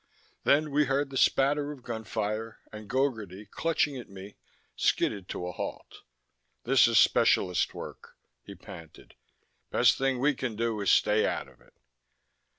[0.45, 4.35] Then we heard the spatter of gunfire and Gogarty, clutching at me,
[4.75, 6.01] skidded to a halt.
[6.63, 9.13] "This is specialist work," he panted.
[9.69, 11.75] "Best thing we can do is stay out of it."